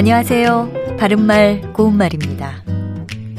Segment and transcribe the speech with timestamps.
[0.00, 0.96] 안녕하세요.
[0.98, 2.64] 바른말 고운말입니다.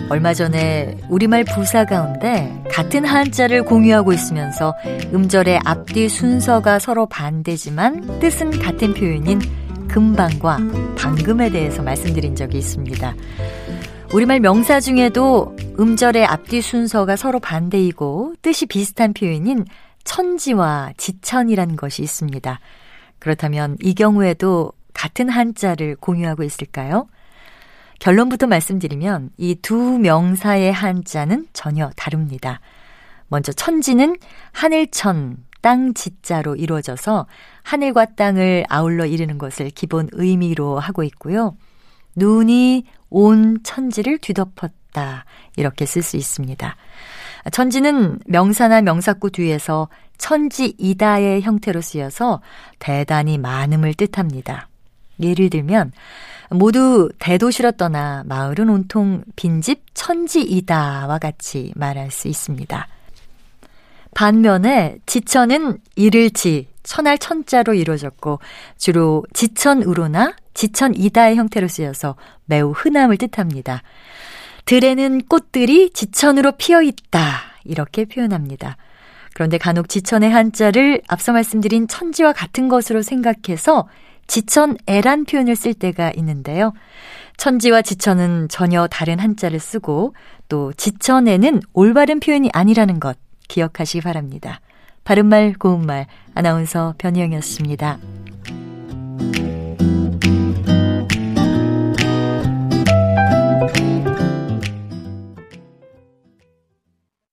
[0.09, 4.75] 얼마 전에 우리말 부사 가운데 같은 한자를 공유하고 있으면서
[5.11, 9.41] 음절의 앞뒤 순서가 서로 반대지만 뜻은 같은 표현인
[9.87, 10.59] 금방과
[10.99, 13.15] 방금에 대해서 말씀드린 적이 있습니다.
[14.13, 19.65] 우리말 명사 중에도 음절의 앞뒤 순서가 서로 반대이고 뜻이 비슷한 표현인
[20.03, 22.59] 천지와 지천이라는 것이 있습니다.
[23.17, 27.07] 그렇다면 이 경우에도 같은 한자를 공유하고 있을까요?
[27.97, 32.59] 결론부터 말씀드리면 이 두 명사의 한자는 전혀 다릅니다.
[33.27, 34.15] 먼저 천지는
[34.51, 37.25] 하늘천, 땅 지자로 이루어져서
[37.63, 41.57] 하늘과 땅을 아울러 이르는 것을 기본 의미로 하고 있고요.
[42.15, 45.25] 눈이 온 천지를 뒤덮었다.
[45.55, 46.75] 이렇게 쓸 수 있습니다.
[47.51, 52.41] 천지는 명사나 명사구 뒤에서 천지이다의 형태로 쓰여서
[52.77, 54.67] 대단히 많음을 뜻합니다.
[55.21, 55.91] 예를 들면
[56.49, 62.87] 모두 대도시로 떠나 마을은 온통 빈집 천지이다와 같이 말할 수 있습니다.
[64.13, 68.39] 반면에 지천은 이를지 천할 천자로 이루어졌고
[68.77, 73.81] 주로 지천으로나 지천이다의 형태로 쓰여서 매우 흔함을 뜻합니다.
[74.65, 78.77] 들에는 꽃들이 지천으로 피어 있다 이렇게 표현합니다.
[79.33, 83.87] 그런데 간혹 지천의 한자를 앞서 말씀드린 천지와 같은 것으로 생각해서
[84.31, 86.71] 지천애란 표현을 쓸 때가 있는데요.
[87.35, 90.15] 천지와 지천은 전혀 다른 한자를 쓰고
[90.47, 93.17] 또 지천에는 올바른 표현이 아니라는 것
[93.49, 94.61] 기억하시기 바랍니다.
[95.03, 97.97] 바른말 고운말 아나운서 변희영이었습니다.